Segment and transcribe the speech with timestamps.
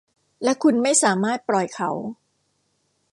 [0.43, 1.89] และคุณไม่สามารถปล่อยเขา